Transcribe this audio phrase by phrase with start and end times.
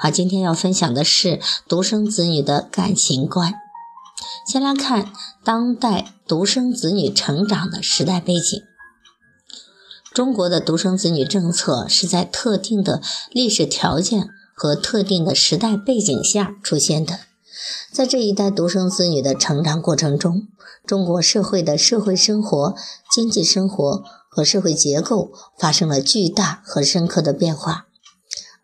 [0.00, 3.52] 好，今天要分享的是独生子女的感情观。
[4.46, 5.10] 先来看
[5.42, 8.62] 当代独生子女成长的时代背景。
[10.14, 13.02] 中国的独生子女政策是在特定的
[13.32, 17.18] 历史条件和特定的时代背景下出现的。
[17.90, 20.46] 在这一代独生子女的成长过程中，
[20.86, 22.76] 中国社会的社会生活、
[23.10, 27.87] 经济生活和社会结构发生了巨大和深刻的变化。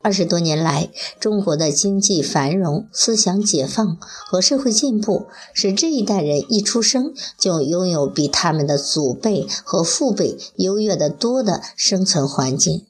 [0.05, 12.85] 二十多年来，中国的经济繁荣、思想解放和社会进步，使这一代人一出生就拥有比他们的祖辈和父辈优越得多的生存环境。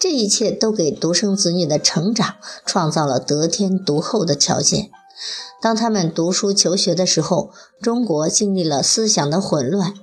[0.00, 2.34] 这一切都给独生子女的成长
[2.66, 4.90] 创造了得天独厚的条件。
[5.62, 7.50] 当他们读书求学的时候，
[7.80, 9.94] 中国经历了思想的混乱。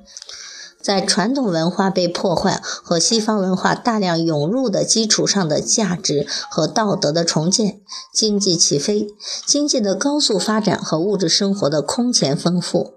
[0.86, 7.82] 在传统文化被破坏和西方文化大量涌入的基础上的价值和道德的重建，
[8.14, 9.08] 经济起飞，
[9.48, 12.94] 经济的高速发展和物质生活的空前丰富。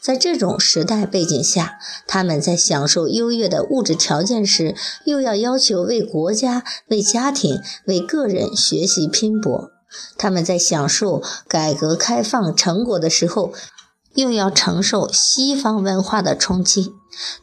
[0.00, 9.72] 在这种时代背景下，他们在享受优越的物质条件时，又要要求为国家、为家庭、为个人学习拼搏；
[10.16, 13.52] 他们在享受改革开放成果的时候，
[14.16, 16.92] 又要承受西方文化的冲击。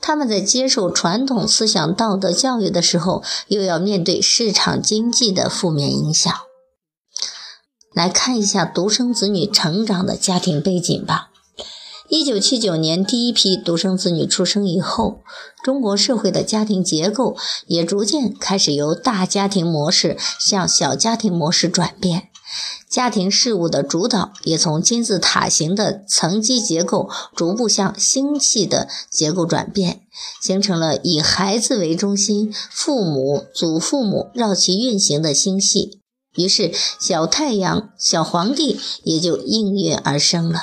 [0.02, 6.32] 他们在接受传统思想道德教育的时候，又要面对市场经济的负面影响。
[7.94, 11.30] 来看一下独生子女成长的家庭背景吧。
[12.10, 15.22] 一九七九年，第一批独生子女出生以后，
[15.64, 22.30] 中国社会的家庭结构也逐渐开始由大家庭模式向小家庭模式转变。
[22.94, 30.02] 家庭事务的主导也从金字塔形的层级结构逐步向星系的结构转变，
[30.40, 36.02] 形成了以孩子为中心、父母、祖父母绕其运行的星系。
[36.36, 40.60] 于是，小太阳、小皇帝也就应运而生了。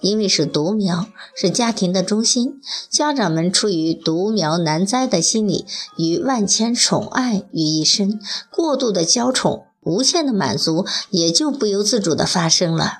[0.00, 2.54] 因为是独苗，是家庭的中心，
[2.90, 5.66] 家长们出于独苗难栽的心理，
[5.98, 8.18] 与万千宠爱于一身，
[8.50, 9.66] 过度的娇宠。
[9.82, 12.98] 无限的满足也就不由自主地发生了，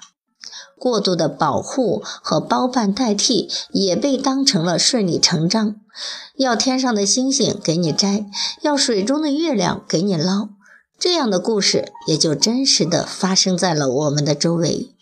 [0.78, 5.76] 过度的保护和包办代替也被当成了顺理成章。
[6.36, 8.26] 要天上的星星给你摘，
[8.62, 10.48] 要水中的月亮给你捞，
[10.98, 14.94] 这样的故事也就真实的发生在了我们的周围。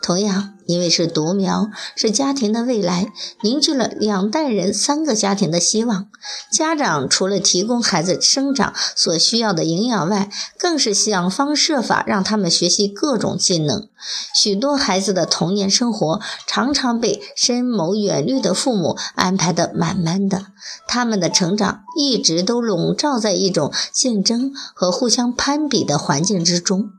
[0.00, 6.08] 同样，因为是独苗，是家庭的未来，凝聚了两代人、三个家庭的希望。
[6.52, 13.88] 家长除了提供孩子生长所需要的营养外，更是想方设法让他们学习各种技能。
[14.34, 20.48] 许多孩子的童年生活常常被深谋远虑的父母安排得满满的，
[20.86, 26.90] 他们的成长一直都笼罩在一种竞争和互相攀比的环境之中。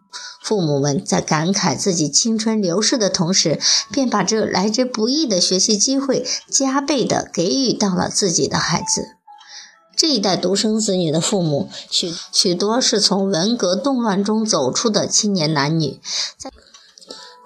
[0.41, 3.59] 父母们在感慨自己青春流逝的同时，
[3.92, 9.16] 便把这来之不易的学习机会加倍的给予到了自己的孩子。
[9.96, 16.00] 这一代独生子女的父母，许许多是从文革动乱中走出的青年男女，
[16.38, 16.50] 在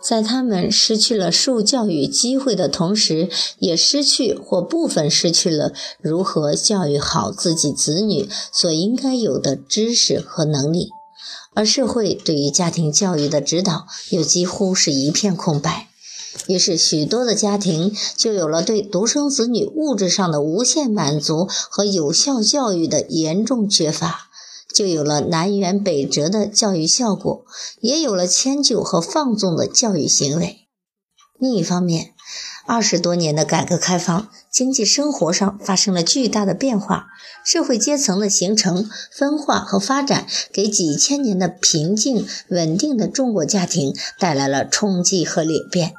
[0.03, 10.89] 在他们失去了受教育机会的同时，也失去或部分失去了如何教育好自己子女所应该有的知识和能力。
[11.55, 15.87] 而社会对于家庭教育的指导又几乎是一片空白，
[16.47, 24.29] 于是许多的家庭就有了对独生子女物质上的无限满足和有效教育的严重缺乏，
[24.73, 27.45] 就有了南辕北辙的教育效果，
[27.79, 30.67] 也有了迁就和放纵的教育行为。
[31.39, 32.13] 另一方面，
[32.65, 37.07] 二十多年的改革开放，经济生活上发生了巨大的变化，
[37.45, 45.93] 社会阶层的形成、分化和发展，给几千年的平静稳定的中国家庭带来了冲击和裂变。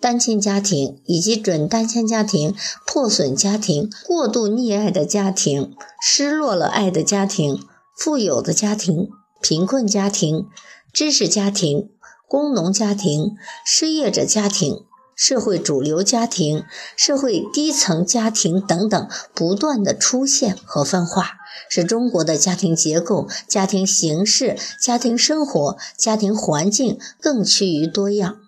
[0.00, 2.54] 单亲家庭以及准单亲家庭、
[2.86, 7.60] 破损家庭、过度溺爱的家庭、失落了爱的家庭、
[7.96, 9.08] 富有的家庭、
[9.40, 10.46] 贫困家庭、
[10.92, 11.90] 知识家庭、
[12.28, 14.84] 工农家庭、失业者家庭。
[15.18, 16.62] 社会主流家庭、
[16.96, 28.38] 社会低层家庭等等不断的出现和分化，使中国的家庭结构、家庭形式、家庭生活、家庭环境更趋于多样。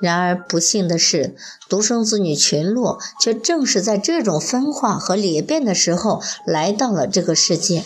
[0.00, 1.34] 然而不幸的是，
[1.68, 7.82] 独生子女群落却正是在这种分化和裂变的时候来到了这个世界，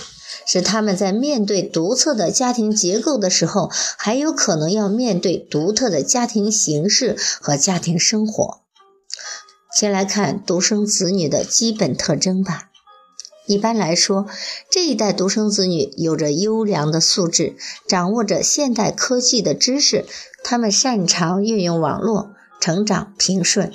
[0.47, 8.61] 使他们在面对独特的家庭结构的时候，还有可能要面对独特的家庭形式和家庭生活。
[9.75, 12.72] 先来看独生子女的基本特征吧。
[13.47, 14.27] 一般来说，
[14.71, 17.57] 这一代独生子女有着优良的素质，
[17.89, 20.05] 掌握着现代科技的知识。
[20.45, 22.31] 他们擅长运用网络，
[22.61, 23.73] 成长平顺。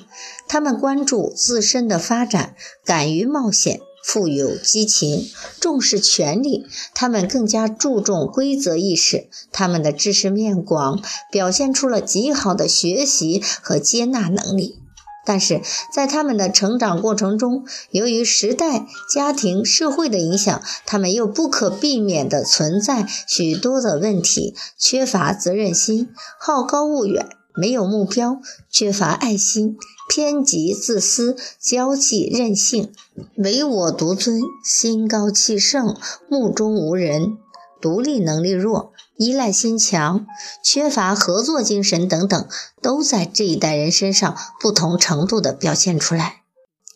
[0.48, 2.56] 他们关注自身的发展，
[2.86, 5.28] 敢于冒险，富有激情，
[5.60, 6.66] 重视权利。
[6.94, 9.28] 他们更加注重规则意识。
[9.52, 14.80] 他们的知识面广，表现出了极好的学习和接纳能力。
[15.27, 15.62] 但是
[15.94, 26.07] 在他们的成长过程中，由于时代、家庭、社会的影响，他们又不可避免地存在许多的问题：缺乏责任心，
[26.39, 28.39] 好高骛远，没有目标，
[28.71, 29.75] 缺乏爱心，
[30.09, 32.94] 偏激自私，娇气任性，
[33.35, 35.97] 唯我独尊，心高气盛，
[36.30, 37.38] 目中无人，
[37.81, 38.94] 独立能力弱。
[39.18, 40.25] 依赖心强、
[40.64, 42.48] 缺乏合作精神等等，
[42.81, 46.42] 都在这一代人身上不同程度地表现出来。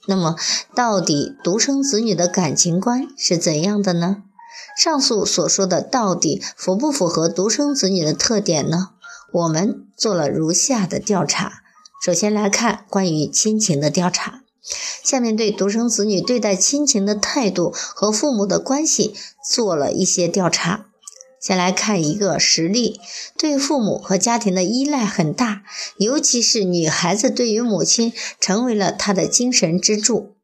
[0.08, 0.36] 那么，
[0.76, 4.24] 到底独生子女的感情观是怎样的呢？
[4.78, 8.90] 上述所说的到底符不符合独生子女的特点呢？
[9.32, 11.64] 我们做了如下的调查。
[12.04, 14.42] 首先来看关于亲情的调查，
[15.04, 19.16] 下面对独生子女对待亲情的态度和父母的关系
[19.48, 20.86] 做了一些调查。
[21.42, 23.02] 先来看一个实例，
[23.36, 25.64] 对父母和家庭的依赖很大，
[25.98, 30.36] 尤其是女孩子对于母亲成为了她的精神支柱。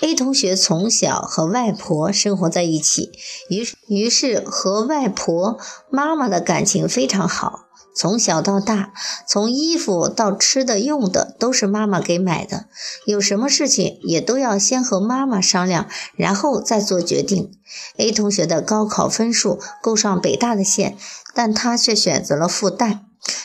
[0.00, 3.12] A 同学从小和外婆生活在一起，
[3.48, 7.67] 于于是和外婆妈妈的感情非常好。
[7.98, 8.92] 从小到大，
[9.26, 12.66] 从衣服到吃的用的都是妈妈给买的，
[13.06, 17.50] 有什么事情也都要先和妈妈商量，然后再做决定。
[17.96, 20.96] A 同学的高考分数够上北大的线，
[21.34, 23.00] 但他却选择了复旦，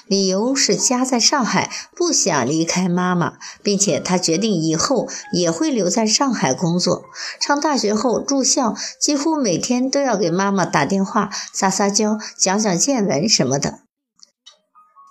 [0.05, 3.33] 理由是家在上海，不想离开妈妈，
[3.63, 7.05] 并且他决定以后也会留在上海工作。
[7.39, 13.79] 上大学后住校，几乎每天都要给妈妈打电话撒撒娇、讲讲见闻什么的。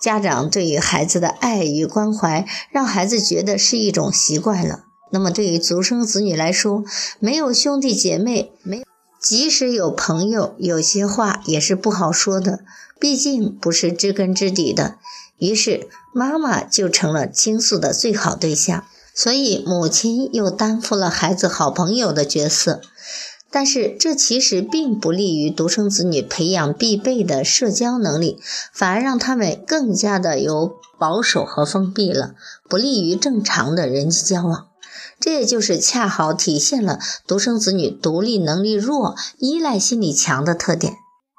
[0.02, 4.86] 家长对于孩子的爱与关怀，让孩子觉得是一种习惯了。
[5.12, 6.82] 那么，对于独生子女来说，
[7.20, 8.82] 没有兄弟姐妹，没有
[9.20, 12.64] 即使有朋友，有些话也是不好说的，
[12.98, 14.96] 毕竟不是知根知底的。
[15.38, 18.84] 于是，妈妈就成了倾诉的最好对象，
[19.14, 22.80] 所以母亲又担负了孩子好朋友的角色。
[23.52, 28.40] 但是这其实并不利于独生子女培养必备的社交能力，
[28.72, 32.34] 反而让他们更加的有保守和封闭了，
[32.68, 34.68] 不利于正常的人际交往。
[35.20, 40.94] 这也就是恰好体现了独生子女独立能力弱、依赖心理强的特点。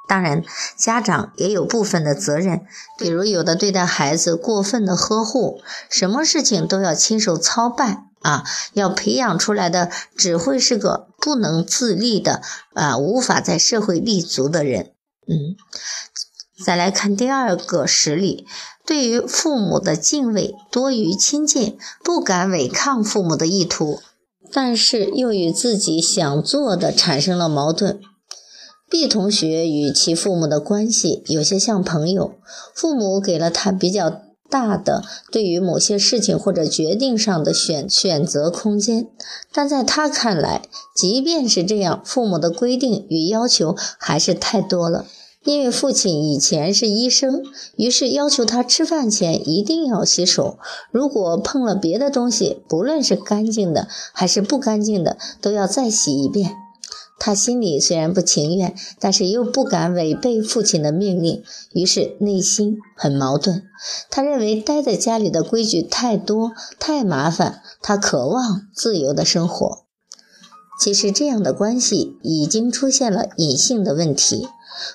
[0.08, 0.44] 当然，
[0.78, 2.62] 家长也有部分的责任，
[3.00, 8.06] 比如有的对待孩子过分的呵护，什么事情都要亲手操办。
[8.24, 8.44] 啊，
[8.74, 12.42] 要培养出来的只会是个不能自立的
[12.74, 14.94] 啊，无法在社会立足的人。
[15.28, 15.56] 嗯，
[16.66, 18.46] 再来看第二个实例，
[18.86, 24.02] 对于父母的敬畏多于亲近，不敢违抗父母的意图，
[24.52, 28.00] 但是又与自己想做的产生了矛盾。
[28.90, 32.36] B 同学与其父母的关系有些像朋友，
[32.74, 34.22] 父母给了他比较。
[34.54, 39.08] 大的对于某些事情或者决定上的选选择空间，
[39.52, 40.62] 但在他看来，
[40.96, 45.08] 即便是这样，父母的规定与要求还是太多了。
[45.44, 47.44] 因为父亲以前是医生，
[47.76, 50.60] 于是要求他吃饭前一定要洗手，
[50.92, 56.63] 如果碰了别的东西，不论是干净的还是不干净的，都要再洗一遍。
[57.26, 63.64] 他心里虽然不情愿，但是又不敢违背父亲的命令，于是内心很矛盾。
[64.10, 69.86] 他认为待在家里的规矩太多、太麻烦，他渴望自由的生活。
[70.78, 74.50] 其实这样的关系已经出现了隐性的问题，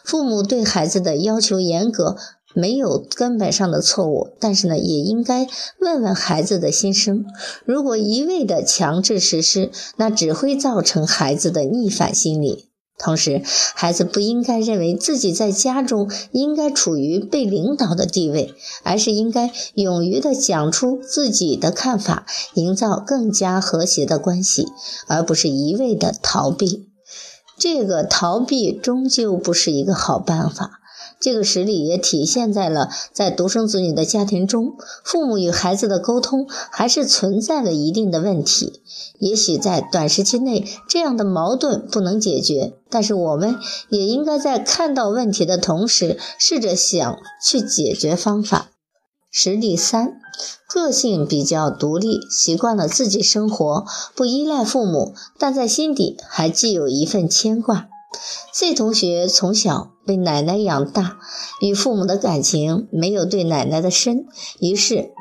[0.04, 2.18] 父母对孩子的要求严格。
[2.58, 5.46] 没有根本上的错误，但是呢，也应该
[5.78, 7.24] 问问孩子的心声。
[7.64, 12.64] 如果一味的强制实施，那只会造成孩子的逆反心理。
[12.98, 13.42] 同时，
[13.76, 24.66] 孩子不应该认为自己在家中应该处于被领导的地位，而是应该勇于的讲出自己的看法，营造更加和谐的关系，
[25.06, 26.88] 而不是一味的逃避。
[27.56, 30.80] 这个逃避终究不是一个好办法。
[31.20, 38.80] 这个实例也体现在了在独生子女的家庭中，父母与孩子的沟通还是存在了一定的问题。
[39.18, 43.56] 也许在短时期内，这样的矛盾不能解决，但是我们
[43.88, 48.70] 也应该在看到问题的同时，试着想去解决方法。
[49.30, 50.20] 实例三，
[50.68, 53.84] 个性比较独立，习惯了自己生活，
[54.14, 57.88] 不依赖父母，但在心底还寄有一份牵挂。
[58.52, 61.18] 这同学从小被奶奶养大，
[61.60, 64.26] 与父母的感情没有对奶奶的深，
[64.60, 65.12] 于是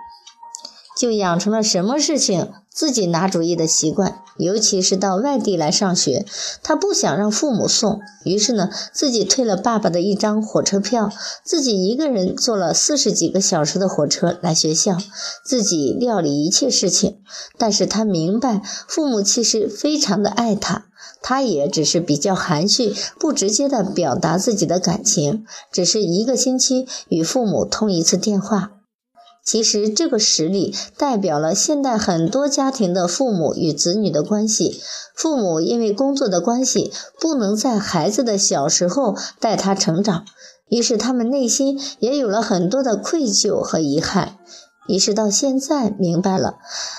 [0.98, 4.22] 就养成了什么事情自己拿主意的习惯。
[4.38, 6.24] 尤其是到外地来上学，
[6.62, 11.12] 他不想让父母送，于是呢，自己退了爸爸的一张火车票，
[11.43, 14.96] 自己一个人坐了四十几个小时的火车来学校，
[15.43, 17.17] 自己料理一切事情。
[17.57, 20.86] 但是他明白，父母其实非常的爱他，
[21.24, 28.76] 他也只是比较含蓄，不直接的表达自己的感情，只是一个星期与父母通一次电话。
[29.48, 34.82] 其实这个实例代表了现代很多家庭的父母与子女的关系。
[35.16, 40.25] 父母因为工作的关系，不能在孩子的小时候带他成长，
[40.68, 44.38] 于是他们内心也有了很多的愧疚和遗憾。
[44.88, 46.58] 于是到现在明白了，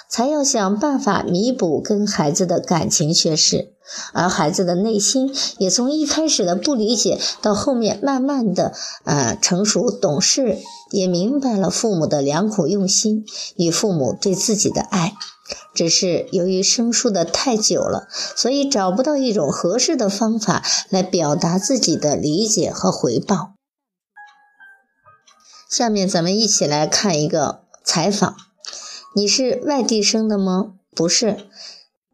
[0.09, 3.73] 才要想办法弥补跟孩子的感情缺失。
[4.13, 10.59] 而孩子的内心也从一开始的不理解，到后面慢慢的呃成熟懂事，
[10.91, 13.25] 也明白了父母的良苦用心
[13.57, 15.15] 与父母对自己的爱。
[15.75, 23.55] 只是由于生疏的太久了，所以找不到一种合适的方法来表达自己的理解和回报。
[25.71, 28.37] 下面咱们一起来看一个采访：
[29.17, 30.75] 你是外地生的吗？
[30.95, 31.39] 不是。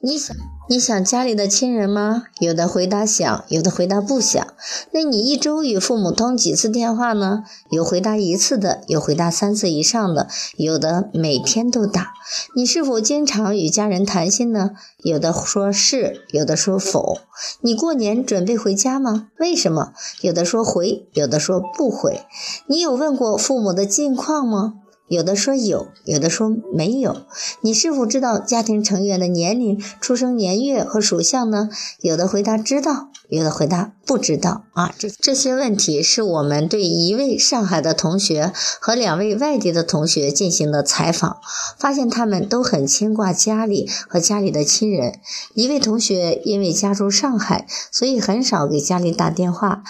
[0.01, 0.37] 你想
[0.69, 2.25] 你想家里的亲人吗？
[2.39, 4.47] 有的回答想，有的回答不想。
[4.93, 7.43] 那你一周与父母通几次电话呢？
[7.73, 12.13] 有回答一次的，有回答三次以上的，有的每天都打。
[12.55, 14.71] 你是否经常与家人谈心呢？
[14.99, 17.19] 有的说是，有的说否。
[17.63, 19.31] 你过年准备回家吗？
[19.41, 19.93] 为什么？
[20.21, 22.21] 有的说回，有的说不回。
[22.69, 24.75] 你有问过父母的近况吗？
[25.15, 27.23] 有的说有，有的说没有。
[27.61, 31.69] 你是否知道家庭成员的年龄、出生年月和属相呢？
[32.01, 34.65] 有的回答知道，有的回答不知道。
[34.73, 41.37] 啊，这这些问题是我们对一位上海的同学和两位外地的同学进行的采访，
[41.79, 45.21] 发现他们都很牵挂家里和家里的亲人。
[45.55, 49.85] 一位同学因为家住上海，所以很少给家里打电话。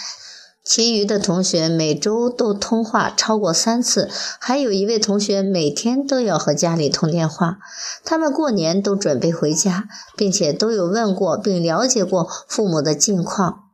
[0.64, 4.08] 其余的同学每周都通话超过三次，
[4.40, 7.58] 还有一位同学每天都要和家里通电话。
[8.02, 9.84] 他们过年都准备回家，
[10.16, 13.64] 并且都有问过并了解过父母的近况。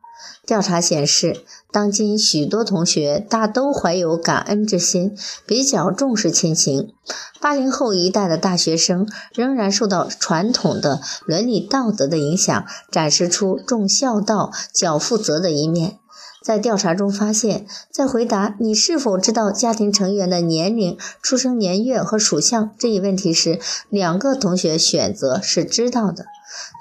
[0.45, 5.17] 调查显示，当今许多同学大都怀有感恩之心，
[5.47, 6.93] 比较重视亲情。
[7.41, 16.00] 八零后一代的大学生仍然受到传统的伦理道德的影响，展示出重孝道、较负责的一面。
[16.43, 26.25] 在调查中发现，在回答“你是否知道家庭成员的年龄、出生年月和属相”这一问题时，两个同学选择是知道的。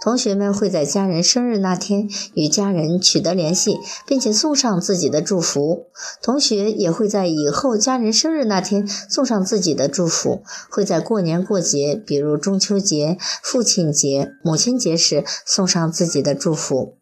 [0.02, 5.88] 同学们会在家人生日那天与家人取得联系，并且送上自己的祝福。
[6.24, 16.99] 同学也会在以后家人生日那天送上自己的祝福，会在过年过节，比如中秋节、父亲节、母亲节时送上自己的祝福。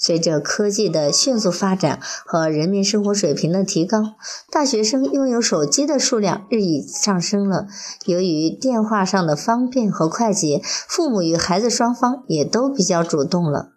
[0.00, 4.14] 随着科技的迅速发展和人民生活水平的提高，
[4.50, 7.66] 大学生拥有手机的数量日益上升了。
[8.06, 13.72] 由于电话上的方便和快捷，父母与孩子双方也都比较主动了。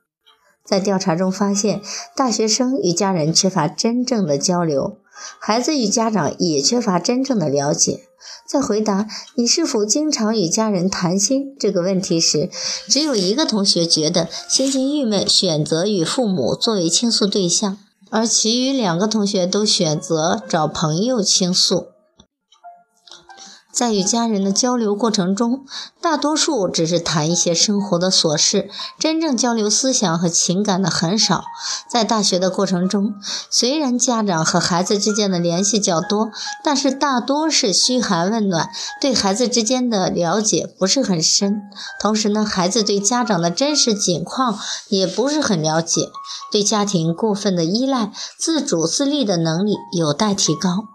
[0.64, 1.82] 在调查中发现，
[2.16, 5.00] 大学生与家人缺乏真正的交流，
[5.40, 8.08] 孩子与家长也缺乏真正的了解。
[8.46, 12.50] 在回答“你是否经常与家人谈心”这个问题时，
[12.88, 17.78] 只有一个同学觉得心情郁闷，选择与父母作为倾诉对象，
[18.10, 21.93] 而其余两个同学都选择找朋友倾诉。
[23.74, 25.66] 在与家人的交流过程中，
[26.00, 31.44] 大多数只是谈一些生活的琐事，真正交流思想和情感的很少。
[31.90, 33.16] 在大学的过程中，
[33.50, 36.30] 虽然家长和孩子之间的联系较多，
[36.64, 38.70] 但是大多是嘘寒问暖，
[39.02, 41.64] 对孩子之间的了解不是很深。
[42.00, 46.12] 同时呢，孩子对家长的真实境况也不是很了解，
[46.52, 50.90] 对家庭过分的依赖，自主自立的能力有待提高。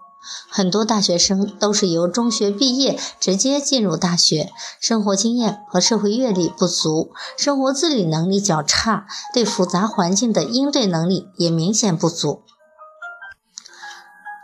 [0.49, 12.41] 很多大学生都是由中学毕业直接进入大学，生活经验和社会阅历不足，生活自理能力较差，对复杂环境的应对能力也明显不足。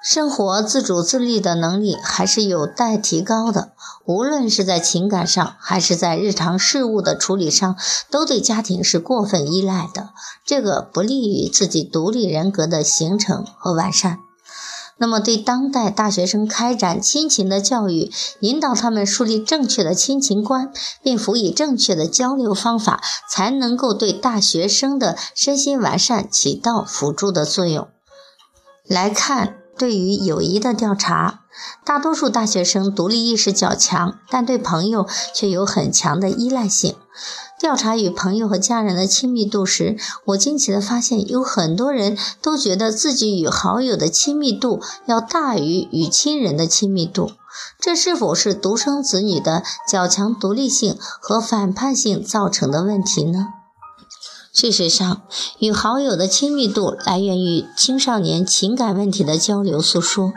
[0.03, 3.71] 生活自主自立的能力还是有待提高的。
[4.05, 7.75] 无论是在情感上，还是在日常事务的处理上，
[8.11, 10.09] 都对家庭是过分依赖的，
[10.45, 14.19] 这个不利于自己独立人格的形成和完善。
[14.97, 20.71] 那么，对当代大学生开展亲情的教育，引导他们树立正确的亲情观，
[21.03, 27.87] 并辅以正确的交流方法，才能够对大学生的身心完善起到辅助的作用。
[28.87, 29.64] 来看。
[29.77, 31.41] 对于友谊的调查，
[31.83, 36.95] 大多数大学生独立意识较强，但对朋友却有很强的依赖性。
[37.57, 47.31] 调查与朋友和家人的亲密度时，我惊奇地发现，有很多人都觉得自己与好友的亲密度要大于与亲人的亲密度。
[47.79, 53.47] 这是否是独生子女的较强独立性和反叛性造成的问题呢？
[54.55, 55.23] 事实上，
[55.59, 60.31] 与好友的亲密度来源于青少年情感问题的交流诉说。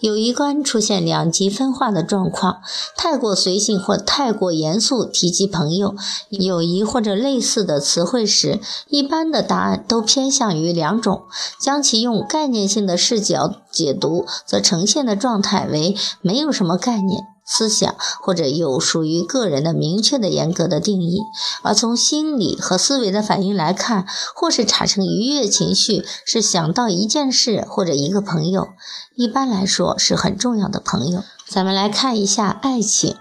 [0.00, 2.58] 友谊观出现两极分化的状况，
[2.98, 5.94] 太过随性或太过严肃提及朋友、
[6.28, 8.60] 友谊或者类似的词汇时，
[8.90, 11.22] 一般的答案都偏向于两种。
[11.58, 17.35] 将其用概念性的视角解读，则呈现的状态为没有什么概念。
[17.46, 21.20] 思想或者有属于个人的明确的严格的定义，
[21.62, 28.68] 而从心理和思维的反应来看，或是产生愉悦情绪，是想到一件事或者一个朋友，
[29.14, 31.22] 一般来说是很重要的朋友。
[31.48, 33.16] 咱们来看一下爱情。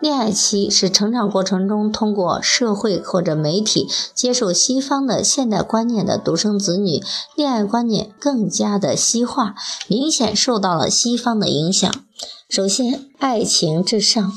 [0.00, 7.02] 恋爱期是成长过程中通过社会或者媒体接受西方的现代观念的独生子女，
[7.34, 9.56] 恋爱观念更加的西化，
[9.88, 11.92] 明显受到了西方的影响。
[12.48, 14.32] 首先，爱情至上，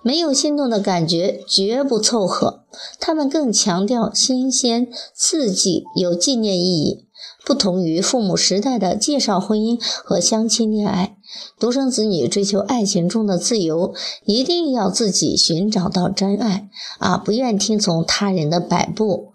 [0.00, 2.62] 没有心动的感觉绝不凑合。
[3.00, 7.08] 他们更强调新鲜、刺激、有纪念意义，
[7.44, 11.16] 不同于父母时代的介绍婚姻和相亲恋爱。
[11.58, 13.92] 独生子女追求爱情中的自由，
[14.24, 19.32] 一定要自己寻找到真爱啊，不愿听从他人的摆布。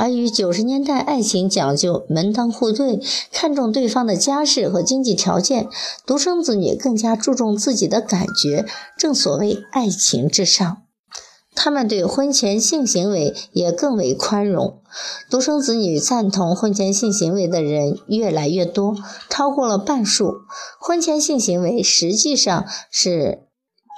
[0.00, 5.68] 而与九十年代爱情讲究门当户对，看重对方的家世和经济条件，
[6.06, 8.64] 独生子女更加注重自己的感觉。
[8.96, 10.78] 正所谓爱情至上，
[11.54, 14.80] 他们对婚前性行为也更为宽容。
[15.28, 18.96] 独生子女赞同婚前性行为的人越来越多，
[19.28, 20.36] 超过了半数。
[20.80, 23.49] 婚前性行为实际上是。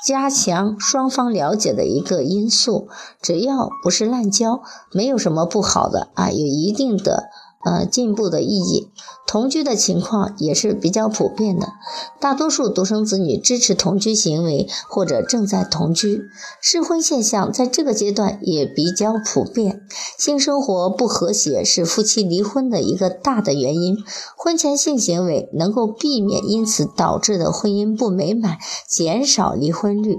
[0.04, 2.88] 加强双方了解的一个因素，
[3.20, 7.30] 只要不是滥交，没有什么不好的啊，有一定的。
[7.64, 8.90] 呃，进步的意义，
[9.26, 11.68] 同居的情况也是比较普遍的。
[12.20, 16.24] 大多数独生子女支持同居行为，或者正在同居。
[16.60, 19.82] 适婚现象在这个阶段也比较普遍。
[20.18, 23.96] 性生活不和谐是夫妻离婚的一个大的原因。
[24.36, 30.18] 婚前性行为能够避免因此导致的婚姻不美满，减少离婚率。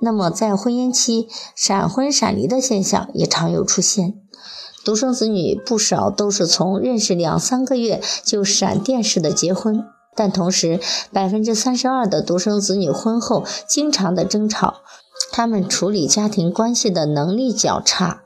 [0.00, 4.14] 那么，在婚姻期闪婚闪离的现象也常有出现。
[4.88, 9.84] 独生子女不少都是从认识两三个月就闪电式的结婚，
[10.16, 10.80] 但同时
[11.12, 14.76] 百分之三十二的独生子女婚后经常的争吵。
[15.30, 18.22] 他们处理家庭关系的能力较差，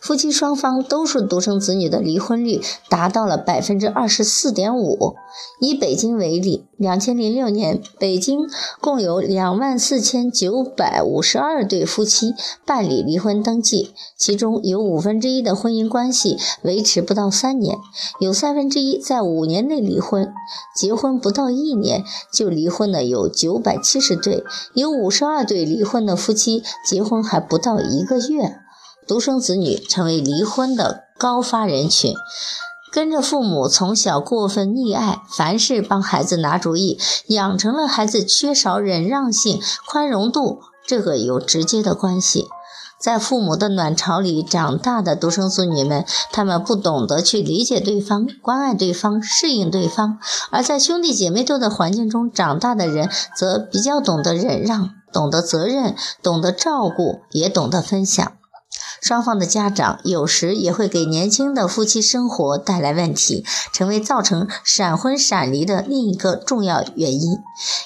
[0.00, 5.16] 夫妻双方都是独生子女的离婚率达到了百分之二十四点五。
[5.60, 8.40] 以北京为例，两千零六年，北京
[8.80, 12.34] 共有两万四千九百五十二对夫妻
[12.66, 17.78] 办理离婚登记，其中有五分之一的婚姻关系维持不到三年，
[18.20, 20.32] 有三分之一在五年内离婚，
[20.76, 26.62] 结婚不到一年就离婚的有九百七十对，有五十二对离婚的夫妻。
[26.86, 28.58] 结婚还不到一个月，
[29.08, 32.14] 独生子女成为离婚的高发人群。
[32.92, 42.46] 跟着父母从小过分溺爱，凡事帮孩子拿主意，养成了孩子缺少忍让性、宽容度，这个有直接的关系。
[42.98, 50.18] 在父母的卵巢里长大的独生子女们，他们不懂得去理解对方、关爱对方、适应对方；
[50.50, 54.90] 而在兄弟姐妹多的环境中长大的人，则比较懂得忍让。
[55.12, 58.32] 懂得责任，懂得照顾，也懂得分享。
[59.00, 67.38] 双方的家长有时也会给年轻的夫妻生活带来问题，成为造成闪婚闪离的另一个重要原因。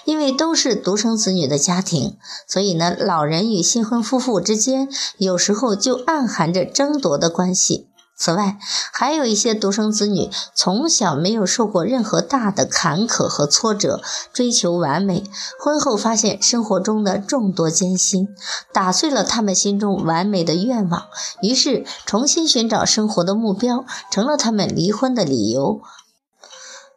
[0.04, 2.16] 因为都是独生子女的家庭，
[2.48, 7.89] 所以呢，老人与新婚夫妇之间有时候就暗含着争夺的关系。
[8.20, 8.58] 此外，
[8.92, 15.24] 还有一些独生子女从小没有受过任何大的坎坷和挫折，追求完美，
[15.58, 18.28] 婚后发现生活中的众多艰辛，
[18.74, 21.04] 打碎了他们心中完美的愿望，
[21.40, 25.80] 于是重新寻找生活的目标，成了他们离婚的理由。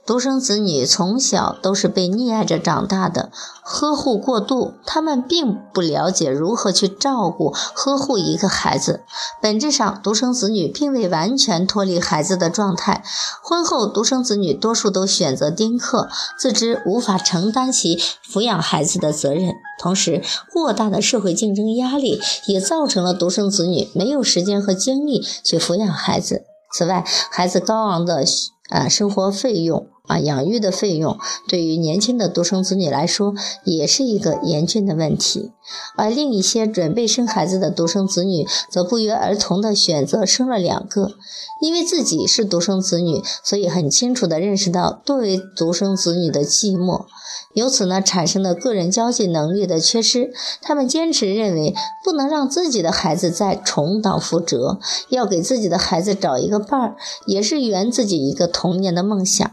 [0.05, 3.31] 独生子女从小都是被溺爱着长大的，
[3.63, 9.05] 呵护过度，他们并不了解如何去照顾、呵护一个孩子。
[9.41, 13.01] 本质上，独生子女并未完全脱离孩子的状态。
[13.41, 17.97] 婚后，独生子女多数都选择丁克，自知无法承担起
[18.29, 19.53] 抚养孩子的责任。
[19.79, 26.43] 同时，过大的社会竞争压力也造成了独生子女没有时间和精力去抚养孩子。
[26.73, 28.25] 此外，孩子高昂的
[28.69, 29.87] 啊生活费用。
[30.05, 35.53] 啊，养育的费用对于年轻的独生子女来说也是一个严峻的问题，
[35.95, 41.13] 而另一些准备生孩子的独生子女则不约而同地选择生了两个，
[41.61, 47.05] 因为自己是独生子女，所以很清楚地认识到作为独生子女的寂寞，
[47.53, 50.33] 由此呢产生了个人交际能力的缺失。
[50.61, 59.49] 他们坚持认为不能让自己的孩子再重蹈覆辙，要给自己的孩子找一个伴儿，也是圆自己一个童年的梦想。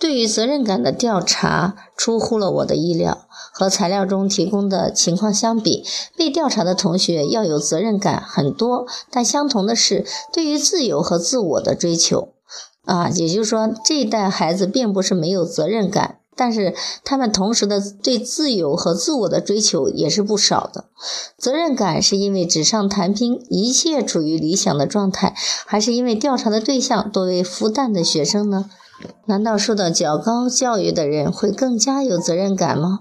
[0.00, 5.84] 对于责任感的调查出乎了我的意料，和材料中提供的情况相比，
[6.16, 12.30] 被调查的同学要有责任感很多，但相同的是，对于自由和自我的追求，
[12.86, 20.86] 啊，也就是说，这一代孩子并不是没有责任感，但是他们同时的对自由和自我的追求也是不少的。
[21.36, 25.34] 责任感是因为纸上谈兵，一切处于理想的状态，
[25.66, 28.70] 还是因为调查的对象多为复旦的学生呢？
[29.26, 33.00] 难道受到较高教育的人会更加有责任感吗？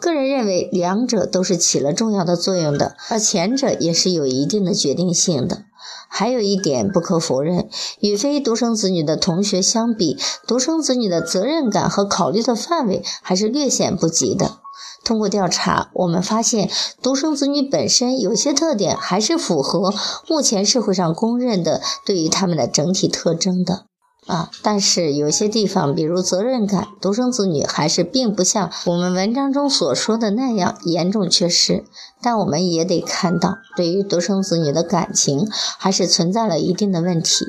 [0.00, 5.64] 个人认为，两者都是起了重要的作用的，而前者也是有一定的决定性的。
[6.08, 7.68] 还有一点不可否认，
[8.00, 10.16] 与非独生子女的同学相比，
[10.46, 14.58] 独生子女的责任感和考虑的范围还是略显不及的。
[15.04, 16.70] 通过调查，我们发现，
[17.02, 19.92] 独生子女本身有些特点还是符合
[20.28, 23.86] 目前社会上公认的对于他们的整体特征的。
[24.26, 31.84] 啊，但是有些地方，比如责任感，独生子女还是并不像我们文章中所说的那样严重缺失。
[32.22, 35.46] 但我们也得看到，对于独生子女的感情，
[35.78, 37.44] 还是存在了一定的问题。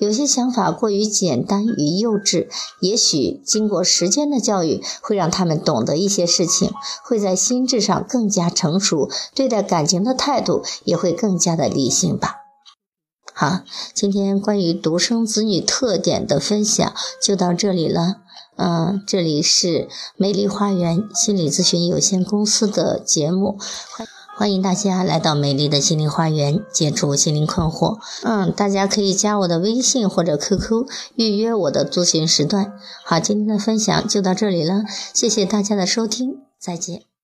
[0.00, 2.48] 有些想法过于简单与幼稚，
[2.80, 6.72] 也许经过时间的教育，会让他们懂得一些事情，
[7.04, 12.45] 会在心智上更加成熟，对待感情的态度也会更加的理性吧。
[13.38, 13.60] 好，
[13.92, 18.22] 今天关于独生子女特点的分享就到这里了。
[18.56, 23.58] 嗯，这里是美丽花园心理咨询有限公司的节目，
[23.90, 27.98] 欢欢迎大家来到美丽的心灵花园，解除心灵困惑。
[28.22, 32.72] 嗯，大家可以加我的微信或者 QQ 预约我的咨询时段。
[33.04, 37.15] 好，今天的分享就到这里了，谢谢大家的收听，再见。